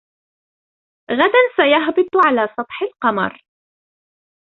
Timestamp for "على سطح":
2.25-2.81